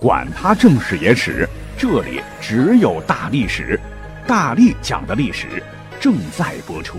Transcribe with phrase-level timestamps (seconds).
[0.00, 1.48] 管他正史野史，
[1.78, 3.78] 这里只有大历史，
[4.26, 5.62] 大力讲的历史
[6.00, 6.98] 正在播出。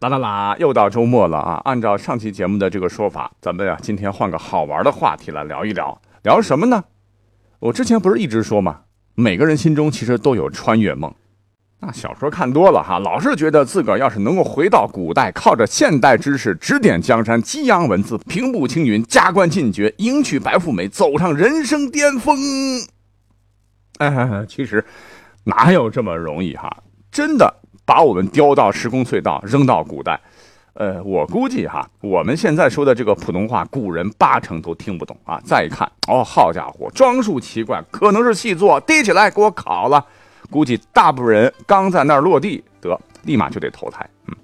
[0.00, 0.56] 啦啦啦！
[0.58, 1.60] 又到周末了啊！
[1.64, 6.84] 按照上期节目的这个说法，咱们呀今天换个好玩的话题来聊一聊，聊什么呢？
[7.58, 8.82] 我之前不是一直说吗？
[9.14, 11.12] 每个人心中其实都有穿越梦。
[11.80, 22.36] 那小说看多了哈，老是觉得自个儿要是能够回到古代，靠着现代知识指点江山、激扬文字、平步青云、加官进爵、迎娶白富美、走上人生巅峰。
[23.98, 24.84] 哎， 其实
[25.44, 26.78] 哪有这么容易哈？
[27.12, 27.54] 真的
[27.86, 30.20] 把我们丢到时空隧道，扔到古代，
[30.74, 35.40] 呃，我估计哈，我们现在说的这个普通话，古人八成都听不懂啊。
[35.44, 40.04] 再一看，哦，好家伙，装束奇怪，可能是细作，提起来给我烤了。
[40.50, 44.08] 估计大部分人刚在那儿落地，得立马就得投胎。
[44.26, 44.34] 嗯，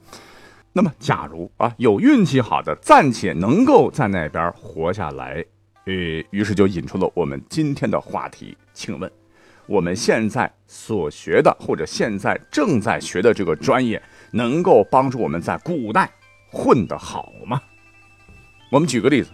[0.72, 5.44] 那么假如啊有运气好的，暂且能够在那边活下来，
[5.86, 5.92] 呃，
[6.30, 8.56] 于是就引出了我们今天的话题。
[8.74, 9.10] 请问，
[9.66, 16.10] 我们现在所学的或者现在正在学的这个专业，能够帮助我们在古代
[16.50, 17.62] 混得好吗？
[18.70, 19.30] 我们举个例子，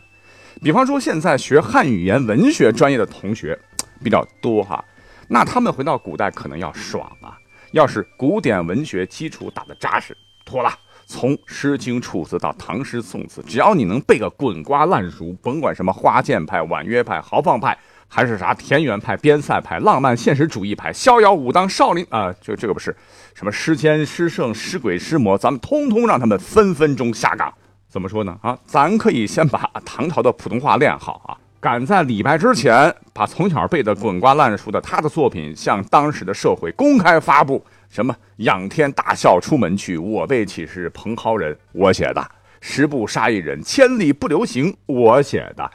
[0.63, 3.59] 比方说现在学汉语言文学专业的同学
[4.05, 4.85] 比较多哈。
[5.33, 7.39] 那他们回到古代可能要爽啊！
[7.71, 10.77] 要是古典文学基础打得扎实，妥了。
[11.07, 22.97] 从《诗经》《楚辞》到唐诗宋词，只要你能背个滚瓜烂熟，甭管什么花剑派、婉约派、豪放派，还是啥田园派、边塞派、浪漫现实主义派、逍遥武当、少林啊，就这个不是
[23.33, 27.55] 什么诗仙、诗圣、诗鬼、诗魔，咱们通通让他们分分钟下岗。
[27.89, 28.37] 怎么说呢？
[28.43, 31.39] 啊，咱可以先把唐朝的普通话练好啊。
[31.61, 37.63] 赶在李白之前，把从小背的滚瓜烂熟的他的作品向当时的社会公开发布。
[37.91, 41.55] 什么仰天大笑出门去，我辈岂是蓬蒿人？
[41.73, 42.31] 我写的。
[42.63, 44.75] 十步杀一人，千里不留行。
[44.87, 45.71] 我写的。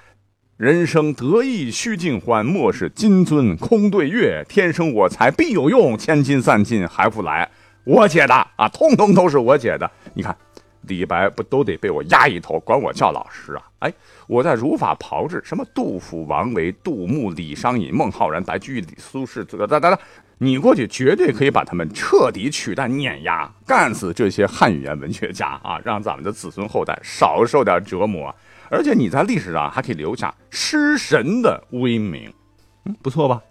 [0.58, 4.44] 人生得意须尽欢，莫使金樽空对月。
[4.50, 7.48] 天生我材必有用，千金散尽还复来。
[7.84, 9.92] 我写的啊，通通都是我写的。
[10.16, 10.36] 你看。
[10.88, 13.64] 李白不都得被我压一头，管我叫老师啊？
[13.80, 13.94] 哎，
[14.28, 20.00] 我在如法炮制，什么杜甫、王维、杜牧、李商隐、孟浩然、白居易、苏轼，这个哒哒哒，
[20.40, 28.34] 你过去绝对可以把他们彻底取代、碾压、干死这些汉语言文学家啊，让咱们的子孙后代少受点折磨。
[28.70, 32.34] 而且你在历史上还可以留下诗神的威名，
[32.86, 33.42] 嗯，不错吧？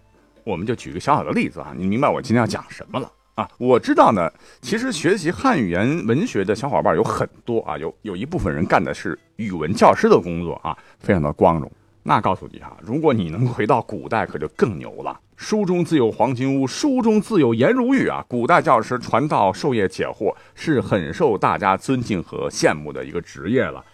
[0.43, 3.11] 我们就举个小小的例子啊，你明白我今天要讲什么了？
[3.35, 4.31] 啊，我知道呢。
[4.63, 11.71] 其实学习汉语言文学的小伙伴有很多啊，有有一部分人干的是语文教师的工作啊，非常的光荣。
[12.05, 15.19] 那告诉你哈，如果你能回到古代，可就更牛了。
[15.37, 18.25] 书中自有黄金屋，书中自有颜如玉啊。
[18.29, 23.85] 古代教师传道授业解惑，是很受大家尊敬和羡慕的一个职业了。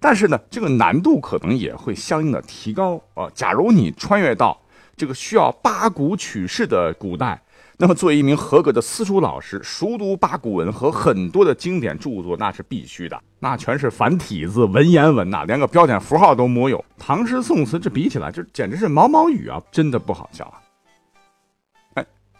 [0.00, 3.28] 但是呢，这个难度可能也会相应的提高啊。
[3.34, 4.58] 假如你穿越到
[4.98, 7.40] 这个需要八股取士的古代。
[7.80, 13.16] 那么，作为一名合格的私塾老师，熟读八股文和很多的经典著作，那是必须的。
[13.38, 16.84] 那全是繁体字文言文呐，连个标点符号都没有。
[16.98, 20.58] 唐诗宋词这比起来，这简直是毛毛雨啊，真的不好教啊。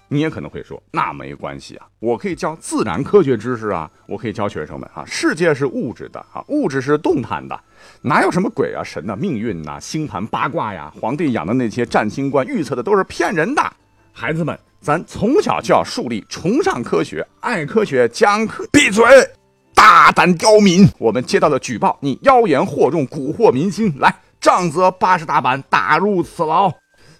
[0.09, 5.05] 你也可能会说，那没关系啊，我可以教自然科学知识啊，我可以教学生们啊。
[5.07, 7.61] 世界是物质的啊，物质是动态的，
[8.03, 10.93] 哪有什么鬼啊神呐、命运呐、星盘八卦呀？
[11.01, 13.63] 皇帝养的那些占星官预测的都是骗人的，
[14.13, 14.59] 孩子们。
[14.81, 18.65] 咱从小就要树立崇尚科学、爱科学、讲科。
[18.71, 19.05] 闭嘴！
[19.75, 20.89] 大胆刁民！
[20.99, 23.93] 我们接到的举报，你妖言惑众，蛊惑民心。
[23.99, 26.73] 来，杖责八十大板，打入此牢。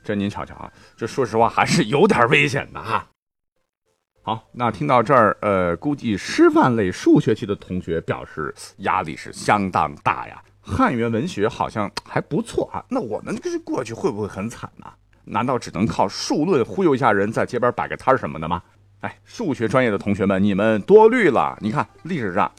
[0.09, 3.07] 这您瞧瞧啊，这说实话还是有点危险的哈。
[4.23, 10.43] 好，那听到这儿，呃，估计师范类数学系的同学表示压力是相当大呀。
[10.63, 14.87] 汉语言文学好像还不错啊，那我们这过去会不会很惨呢？
[15.25, 18.63] 难道只能靠数论忽悠一下人，在街边摆个摊什么的吗？
[19.01, 21.55] 哎，数学专业的同学们，你们多虑了。
[21.61, 22.51] 你看历史上，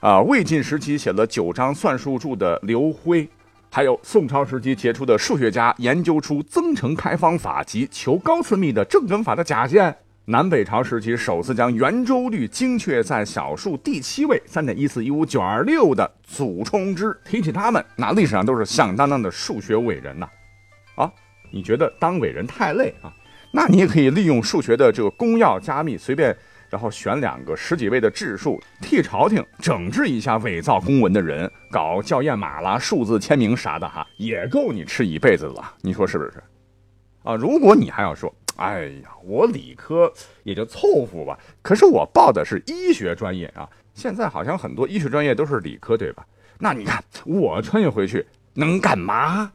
[0.00, 3.28] 啊，魏晋时期写了九章算术注的刘辉，
[3.74, 9.92] 还有宋朝时期杰出的数学家研究出增乘开方法及求高次幂的正根法的贾献，
[10.26, 20.28] 南北朝时期首次将圆周率精确在小数第七位三点一四一五九二六的祖冲之，提起他们，那历史上都是响当当的数学伟人呐。
[20.94, 21.10] 啊。
[21.50, 23.12] 你觉得当伟人太累啊？
[23.50, 26.36] 那你也可以利用数学的这个公钥加密，随便
[26.74, 35.74] 然后选两个十几位的质数，替朝廷整治一下伪造公文的人，搞校验码啦、数字签名啥的哈，也够你吃一辈子了。
[35.82, 36.42] 你说是不是？
[37.22, 40.12] 啊，如果你还要说，哎呀，我理科
[40.42, 46.26] 也就凑合吧，可是我报的是医学专业啊，现在好像很多医学专业都是理科，对吧？
[46.58, 49.52] 那你看我穿越回去能干嘛？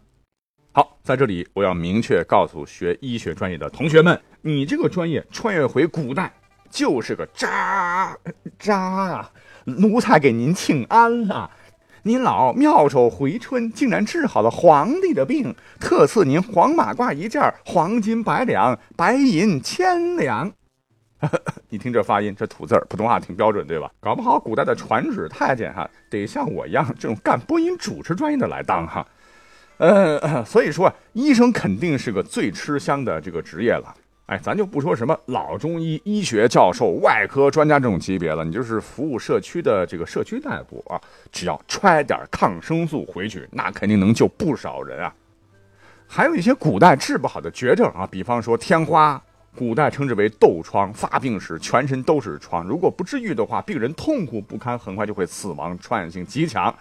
[0.72, 6.32] 好，在这里我要明确告诉学医学专业的同学们，你这个专业穿越回古代
[6.70, 8.18] 就是个渣
[8.58, 9.30] 渣！
[9.66, 11.52] 奴才给您请安了！
[12.04, 20.52] 您老妙手回春，竟然治好了皇帝的病，特赐您黄马褂一件，黄金百两，白银千两。
[21.68, 23.92] 你听这发音，这吐字儿，普通话挺标准，对吧？
[24.00, 29.06] 搞不好古代的传旨太监哈，得像我一样这种干播音主持专业的来当哈。
[29.78, 33.94] 呃，所以说医生肯定是个最吃香的这个职业了。
[34.30, 45.12] 哎，咱就不说什么老中医、医学教授、外科专家这种级别了，你就是服务社区的这个社区大夫啊，只要揣点抗生素回去，那肯定能救不少人啊。
[46.08, 49.20] 还有一些古代治不好的绝症啊，比方说天花，
[49.56, 56.72] 古代称之为痘疮，发病时全身都是疮，如果不治愈的话，病人痛苦不堪，很快就会死亡，传染性极强。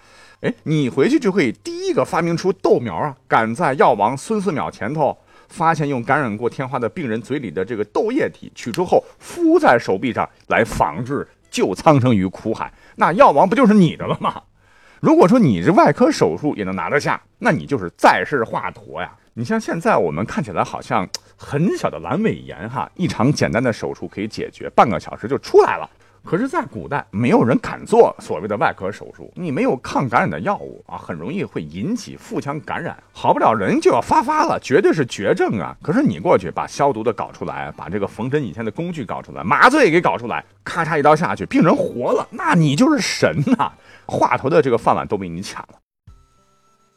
[0.42, 5.16] 哎，你回去就可以第一个发明出豆苗啊，赶在药王孙思邈前头。
[5.48, 14.42] 发现用感染过天花的病人嘴里的这个痘液体取出后敷在手臂上，来防治救苍生于苦海，那药王不就是你的了吗？
[15.00, 19.12] 如果说你这外科手术也能拿得下，那你就是在世华佗呀！
[19.34, 25.88] 你像现在我们看起来好像很小的阑尾炎哈，一场简单的手术可以解决，半个小时就出来了。
[26.24, 29.32] 可是，在古代，没有人敢做所谓的外科手术。
[29.34, 35.74] 你没有抗感染的药物啊，很容易会引起腹腔感染，好不了人就要发发了，绝对是绝症啊！
[35.82, 43.72] 可是你过去把消毒的搞出来，把这个缝针以前的工具搞出来，麻醉给搞出来，咔嚓一刀下去，病人活了，那你就是神呐！
[44.04, 45.78] 华佗的这个饭碗都被你抢了。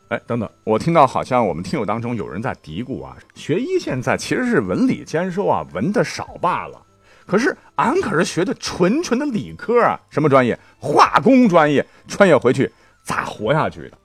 [0.10, 6.82] 哎，等等，我听到好像我们听友当中有人在嘀咕啊，学医现在其实是文理兼收啊，文的少罢了。
[7.26, 10.58] 可是俺可是学的纯纯的理科啊，什么专业？
[10.80, 12.72] 化工专业，穿越回去
[13.04, 13.98] 咋活下去的？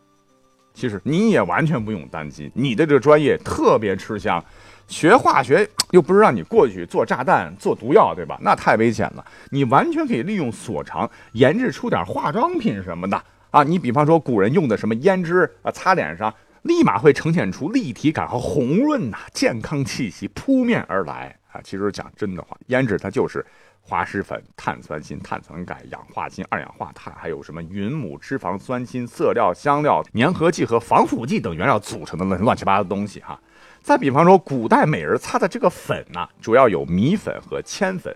[0.74, 4.44] 其实你也完全不用担心，你的这专业特别吃香，
[4.86, 8.38] 学化学又不是让你过去做炸弹、做毒药，对吧？
[8.42, 9.24] 那太危险了。
[9.50, 13.20] 你完全可以利用所长，研制出点化妆品什么的
[13.50, 13.62] 啊。
[13.62, 21.34] 你比方说古人用的什么胭脂啊，擦脸上立马会呈现出立体感和红润呐，健康气息扑面而来。
[21.62, 23.44] 其实讲真的话，胭脂它就是
[23.81, 33.41] 滑石粉、碳酸锌、碳酸钙、氧化锌、二氧化碳，还有什么云母脂肪酸锌、色料、香料、粘合剂和防腐剂等原料组成的乱乱七八糟的东西哈。
[33.82, 38.14] 再比方说，古代美人擦的这个粉呢，主要有米粉和铅粉。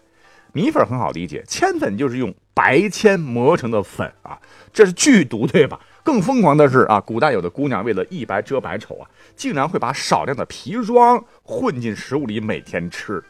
[0.53, 4.37] 米粉很好理解，铅粉就是用白铅磨成的粉啊，
[4.73, 5.79] 这是剧毒对吧？
[6.03, 13.23] 更疯狂的是啊，古代有的姑娘为了一白遮百丑啊，竟然会把少量的砒霜混进食物里每天吃。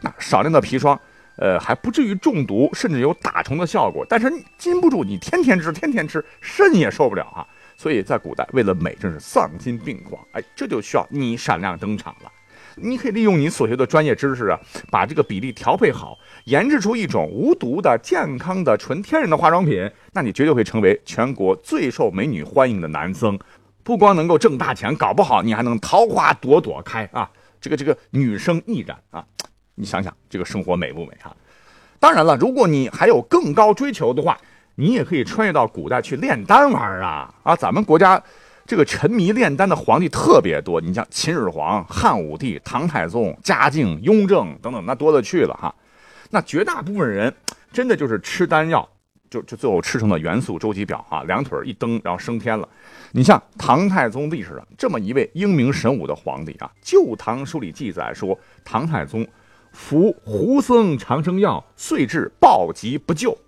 [0.00, 0.98] 那少量的砒霜，
[1.36, 4.04] 呃，还不至于中毒，甚至有打虫的效果。
[4.08, 7.46] 但是禁不住你天天吃，天天吃，肾也受不了啊。
[7.76, 10.22] 所以在古代，为了美，真是丧心病狂。
[10.32, 12.32] 哎，这就需要你闪亮登场了。
[12.76, 23.38] 你可以利用你所学的专业知识啊，把这个比例调配好，研制出一种无毒的、健康的、纯天然的化妆品，那你绝对会成为全国最受美女欢迎的男僧。
[23.82, 27.30] 不光能够挣大钱，搞不好你还能桃花朵朵开啊！
[27.60, 29.24] 这个这个女生易染啊！
[29.74, 31.34] 你想想，这个生活美不美哈？
[31.98, 34.36] 当然了，如果你还有更高追求的话，
[34.74, 37.34] 你也可以穿越到古代去炼丹玩啊！
[37.42, 38.22] 啊，咱们国家。
[38.66, 45.72] 这个沉迷炼丹的皇帝特别多，你像秦始皇、汉武帝、唐太宗、嘉靖、雍正等等，那多了去了哈。
[46.30, 47.32] 那绝大部分人
[47.72, 48.86] 真的就是吃丹药，
[49.30, 52.68] 就就最后吃成了元素周期表啊，两腿一蹬，然后升天了。
[53.12, 59.24] 你像唐太宗历史上这么一位英明神武的皇帝啊，《旧唐书》里记载说，唐太宗
[59.72, 63.38] 服胡僧长生药，遂至暴疾不救。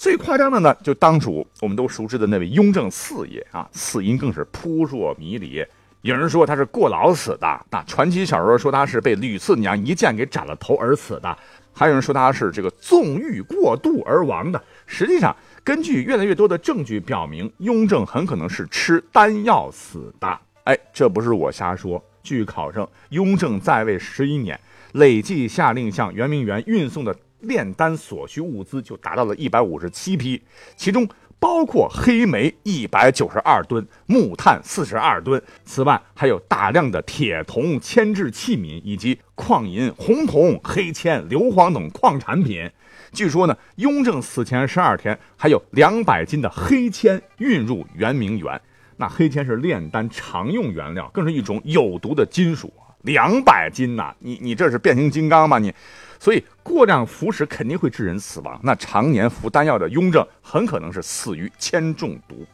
[0.00, 5.62] 最夸张的呢，就当属我们都熟知的那位雍正四爷啊，死因更是扑朔迷离。
[6.00, 11.36] 有人说他是过劳死的，那传奇小说说他是被吕四娘一剑给斩了头而死的，
[11.74, 14.64] 还有人说他是这个纵欲过度而亡的。
[14.86, 20.38] 实际上，根据越来越多的证据表明，雍正很可能是吃丹药死的。
[20.64, 24.58] 哎，这不是我瞎说，据考证，雍正在位十一年，
[24.92, 27.14] 累计下令向圆明园运送的。
[27.40, 30.42] 炼丹所需物资就达到了一百五十七批，
[30.76, 42.70] 其中包括黑煤一百九十二吨、木炭四十二吨，此外还有大量的铁铜铅制器皿以及矿银、红铜、黑铅、硫磺等矿产品。
[43.12, 48.60] 据说呢，雍正死前十二天，还有两百斤的黑铅运入圆明园。
[48.98, 52.70] 那黑铅是炼丹常用原料，更是一种有毒的金属。
[53.02, 54.14] 两百斤呐！
[54.18, 55.58] 你你这是变形金刚吗？
[55.58, 55.72] 你，
[56.18, 58.60] 所以过量服食肯定会致人死亡。
[58.62, 62.46] 那常年服丹药的雍正很可能是死于铅中毒。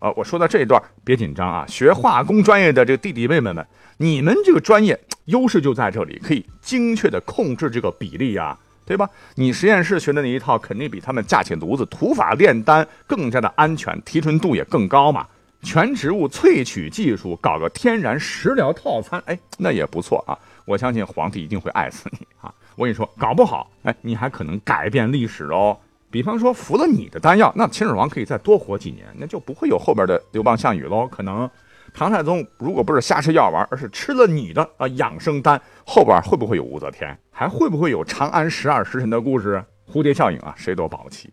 [0.00, 9.08] 呃，我说到这一段别紧张啊，学化工专业的这个弟弟妹妹们，你们这个专业优势就在这里，可以精确的控制这个比例呀，对吧？
[9.36, 15.26] 你实验室学的那一套肯定比他们架起炉子土法炼丹更加的安全，提纯度也更高嘛。
[15.64, 20.38] 全植物萃取技术，搞个天然食疗套餐，哎，那也不错啊！
[20.66, 22.52] 我相信皇帝一定会爱死你啊！
[22.76, 25.76] 我跟你说，搞不好，哎，你还可能改变历史哦。
[26.10, 31.08] 比方说服了你的丹药，那秦始皇可以再多活几年，那就不会有后边的刘邦、项羽喽。
[31.08, 31.50] 可能
[31.92, 37.18] 唐太宗如果不是瞎吃药丸，而是吃了你的啊养生丹，后边会不会有武则天？
[37.30, 39.64] 还会不会有长安十二时辰的故事？
[39.90, 41.32] 蝴蝶效应啊，谁都保不齐。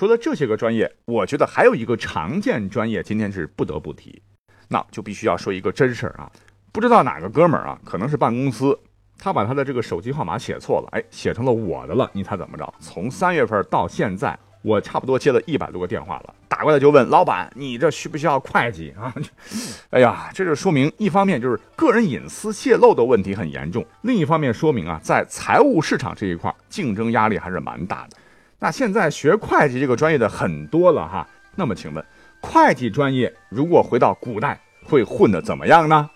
[0.00, 4.22] 除了这些个专业，我觉得还有一个常见专业，今天是不得不提，
[4.66, 6.32] 那就必须要说一个真事儿啊！
[6.72, 8.74] 不知道哪个哥们儿啊，可能是办公司，
[9.18, 12.10] 他把他的这个手机号码写错了，哎，写成了我的了。
[12.14, 12.72] 你猜怎么着？
[12.80, 19.14] 从三月份到现在，我差不多接了一百多个电话了，打过来就问老板，你这需不需要会计啊？
[19.92, 28.16] 哎呀，这就说明一方面就是个人隐私泄露的问题很严重，另一方面说明啊，在财务市场这一块竞争压力还是蛮大的。
[28.60, 31.26] 那现在学会计这个专业的很多了哈，
[31.56, 32.04] 那么请问，
[32.40, 36.08] 会计专业如果回到古代会混得怎么样呢？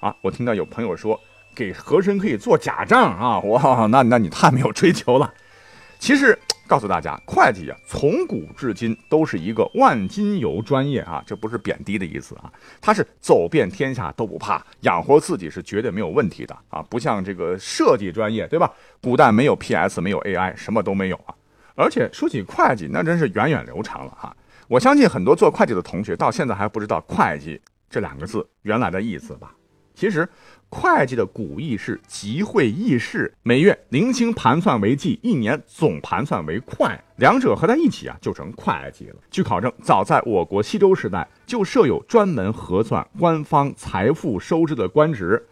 [0.00, 1.20] 啊，我听到有朋友说
[1.54, 5.32] 给和珅可以做假账啊，哇，那那你太没有追求了。
[5.98, 6.36] 其实。
[6.70, 18.72] 告诉大家，会计啊，从古至今都是一个万金油专业啊，这不是贬低的意思啊，它是走遍天下都不怕，养活自己是绝对没有问题的啊，不像这个设计专业，对吧？
[19.02, 21.34] 古代没有 PS，没有 AI，什么都没有啊。
[21.74, 24.32] 而且说起会计，那真是源远流长了哈。
[24.68, 27.60] 我相信很多做会计的同学到现在还不知道“会计”
[27.90, 29.52] 这两个字原来的意思吧？
[29.96, 30.28] 其实。
[30.70, 39.16] 会计的古义是集会议事，每月零星盘算为计，一年总盘算为会，两者合在一起啊，就成会计了。
[39.32, 45.44] 据考证，早在我国西周时代就设有专门核算官方财富收支的官职。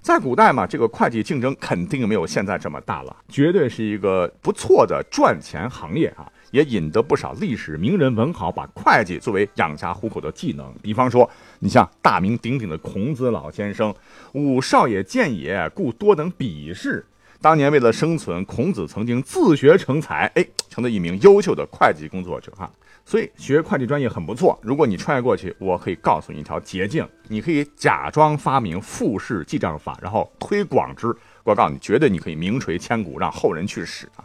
[0.00, 6.30] 在古代嘛，这个会计竞争肯定没有现在这么大了，绝对是一个不错的赚钱行业啊。
[6.54, 10.72] 也引得不少历史名人文豪把会计作为养家糊口的技能。
[10.80, 13.92] 比方说，你像大名鼎鼎的孔子老先生，
[14.34, 17.04] 吾少也见也，故多等鄙视。
[17.40, 22.70] 当年为了生存，孔子曾经自学成才，哎，成了一名优秀的会计工作者哈。
[23.04, 24.56] 所以学会计专业很不错。
[24.62, 31.12] 如果你穿越过去，我可以告诉你一条捷径：你可以假装发明复式记账法，然后推广之。
[31.42, 34.24] 我告诉你，绝对你可以名垂千古，让后人去使啊。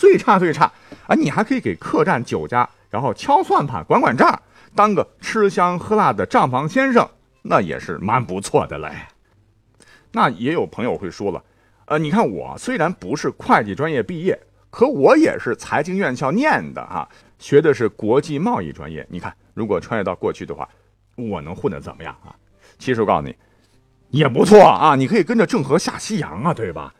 [0.00, 0.64] 最差最差
[1.06, 1.14] 啊！
[1.14, 4.40] 你还可以给客栈酒家，然后敲算盘、管管账，
[4.74, 7.06] 当个吃香喝辣的账房先生，
[7.42, 8.90] 那也是蛮不错的嘞。
[10.12, 11.44] 那也有朋友会说了，
[11.84, 14.40] 呃，你看我虽然不是会计专业毕业，
[14.70, 17.06] 可我也是财经院校念的哈，
[17.38, 19.06] 学的是国际贸易专业。
[19.10, 20.66] 你看，如果穿越到过去的话，
[21.16, 22.34] 我能混得怎么样啊？
[22.78, 23.36] 其实我告诉你，
[24.08, 26.94] 也不错啊，你可以跟着郑和下西洋啊，对吧？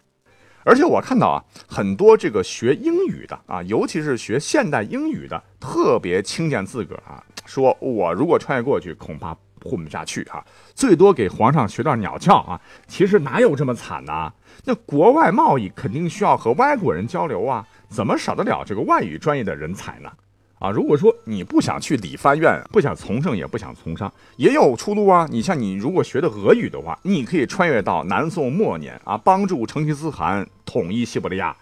[0.65, 12.61] 而且我看到啊，很多这个学英语的啊，尤其是学现代英语的，特别轻贱自个儿啊，说我如果穿越过去，恐怕混不下去啊，最多给皇上学段鸟叫啊。
[12.87, 14.33] 其实哪有这么惨呢？
[14.65, 20.13] 那国外贸易肯定需要和外国人交流啊，怎么少得了这个外语专业的人才呢？
[20.61, 25.27] 啊，如果说你不想去理藩院，不想从政，也不想从商，也有出路啊。
[25.31, 31.57] 你像你如果学的俄语的话，你可以穿越到南宋末年啊，帮助成吉思汗统一西伯利亚。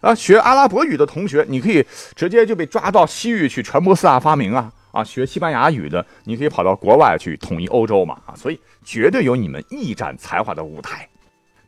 [0.00, 4.72] 啊，学阿拉伯语的同学，你可以直接就被抓到西域去传播四大发明啊。
[4.90, 8.18] 啊，学西班牙语的，你可以跑到国外去统一欧洲嘛。
[8.26, 11.08] 啊，所以绝对有你们一展才华的舞台。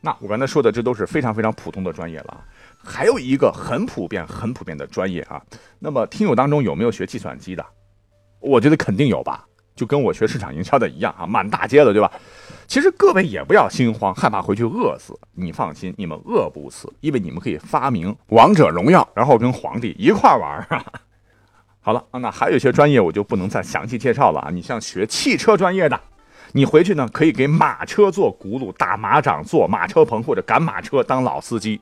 [0.00, 2.44] 那我刚才说的，这都是非常非常普通的专业了。
[2.84, 5.40] 还有一个很普遍、很普遍的专业啊，
[5.78, 7.64] 那么听友当中有没有学计算机的？
[8.40, 9.46] 我觉得肯定有吧，
[9.76, 12.10] 就跟我学市场营销的一样啊，满大街的，对吧？
[12.66, 15.16] 其实各位也不要心慌，害怕回去饿死。
[15.34, 20.84] 你放心，你们饿不死，因为你们可以发明王者荣耀，然后跟皇帝一块玩啊。
[21.80, 24.50] 好了啊，那还有一些专业我就不能再详细介绍了啊。
[24.50, 26.00] 你像学汽车专业的，
[26.52, 31.80] 你回去呢可以给马车做轱辘，打马掌做马车棚或者赶马车当老司机。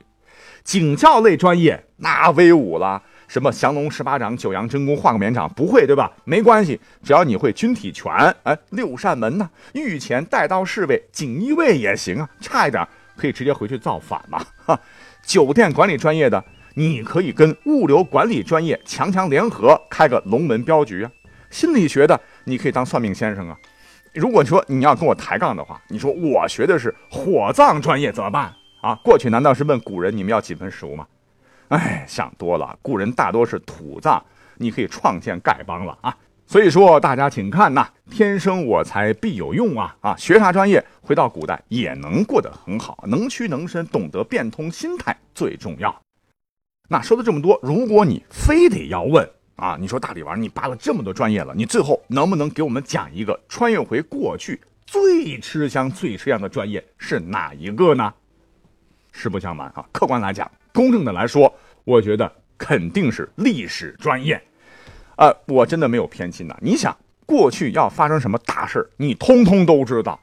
[0.63, 6.11] 警校类专业那威武了，什么降龙十八掌、九阳真功、换个绵掌不会对吧？
[6.23, 8.13] 没关系，只要你会军体拳，
[8.43, 14.43] 哎，六扇门呢，御前带刀侍卫、锦衣卫也行啊，差一点可以直接回去造反嘛。
[14.65, 14.79] 哈，
[15.25, 16.43] 酒店管理专业的，
[16.75, 21.11] 你可以跟物流管理专业强强联合开个龙门镖局啊。
[21.49, 23.57] 心理学的，你可以当算命先生啊。
[24.13, 28.95] 如果说你要跟我抬杠的话，你说我学的是火葬专业怎么办啊？
[29.03, 31.07] 过去难道是问古人你们要几分熟吗？
[31.69, 34.21] 哎，想多了，古人大多是土葬，
[34.57, 36.17] 你可以创建丐帮了啊。
[36.45, 40.15] 所以说，大家请看呐，天生我材必有用啊啊！
[40.17, 46.01] 学啥专业，回到古代也能过得很好，能屈能伸，懂得变通心态最重要。
[46.89, 58.13] 那说了这么多，如果你非得要问啊，你说大力丸，你扒了这么多专业了，你最后能不能给我们讲一个穿越回过去最吃香、最吃香的专业是哪一个呢？
[59.21, 64.41] 实不相瞒啊，客观来讲，公正的来说，我觉得肯定是历史专业。
[65.17, 66.57] 呃，我真的没有偏心呐。
[66.59, 66.97] 你想，
[67.27, 70.19] 过去要发生什么大事你通通都知道，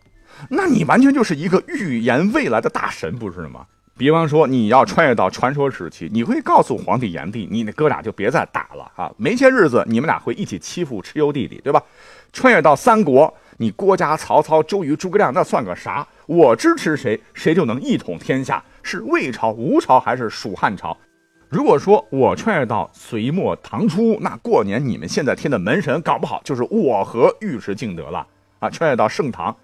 [0.51, 3.65] 那你完全就是一个预言未来的大神，不是吗？
[3.97, 11.83] 比方说，你要穿越到传说时期，你会告诉皇帝炎帝，你那哥俩就别再打了啊，没些日子你们俩会一起欺负蚩尤弟弟，对吧？
[12.33, 16.07] 穿越到三国，你郭嘉、曹操、周瑜、诸葛亮，那算个啥？
[16.27, 20.97] 我支持谁，谁就能一统天下，是魏朝、吴朝还是蜀汉朝？
[21.51, 28.27] 如果说我穿越到隋末唐初，那过年你们现在贴的门神，搞不好就是我和尉迟敬德了
[28.61, 28.71] 啊！
[28.71, 29.55] 穿越到盛唐，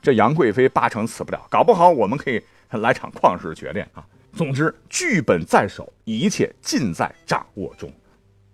[0.00, 4.02] 这杨贵妃八成死不了，搞不好我们可以来场旷世决恋啊！
[4.32, 7.92] 总之，剧本在手，一切尽在掌握中。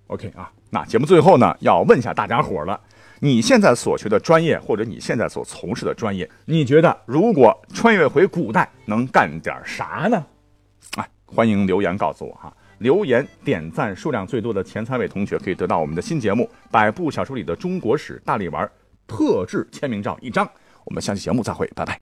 [0.09, 2.80] OK 啊，那节目最后呢，要问一下大家伙了：
[3.21, 10.25] 你现在所学的专业，或者你现在所从事的专业，你觉得如果穿越回古代，能干点啥呢？
[10.97, 12.55] 哎，欢迎留言告诉我哈。
[12.79, 18.71] 留言点赞数量最多的前三位同学可以得到我们的新节目《百部小说里的中国史》大力丸
[19.07, 20.47] 特制签名照一张。
[20.85, 21.95] 我们下期节目再会，拜拜。